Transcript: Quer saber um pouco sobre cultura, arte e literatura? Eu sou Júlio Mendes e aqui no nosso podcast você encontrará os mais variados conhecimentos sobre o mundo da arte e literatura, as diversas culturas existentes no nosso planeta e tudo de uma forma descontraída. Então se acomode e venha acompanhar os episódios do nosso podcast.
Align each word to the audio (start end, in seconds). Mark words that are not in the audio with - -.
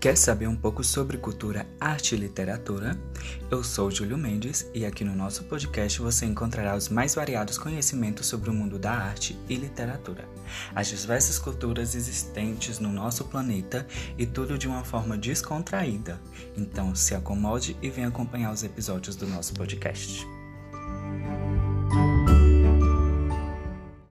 Quer 0.00 0.16
saber 0.16 0.46
um 0.46 0.56
pouco 0.56 0.82
sobre 0.82 1.18
cultura, 1.18 1.66
arte 1.78 2.14
e 2.14 2.18
literatura? 2.18 2.98
Eu 3.50 3.62
sou 3.62 3.90
Júlio 3.90 4.16
Mendes 4.16 4.66
e 4.72 4.86
aqui 4.86 5.04
no 5.04 5.14
nosso 5.14 5.44
podcast 5.44 6.00
você 6.00 6.24
encontrará 6.24 6.74
os 6.74 6.88
mais 6.88 7.14
variados 7.14 7.58
conhecimentos 7.58 8.26
sobre 8.26 8.48
o 8.48 8.52
mundo 8.54 8.78
da 8.78 8.92
arte 8.92 9.38
e 9.46 9.56
literatura, 9.56 10.26
as 10.74 10.88
diversas 10.88 11.38
culturas 11.38 11.94
existentes 11.94 12.78
no 12.78 12.90
nosso 12.90 13.26
planeta 13.26 13.86
e 14.16 14.24
tudo 14.24 14.56
de 14.56 14.66
uma 14.66 14.84
forma 14.84 15.18
descontraída. 15.18 16.18
Então 16.56 16.94
se 16.94 17.14
acomode 17.14 17.76
e 17.82 17.90
venha 17.90 18.08
acompanhar 18.08 18.54
os 18.54 18.64
episódios 18.64 19.16
do 19.16 19.26
nosso 19.26 19.52
podcast. 19.52 20.26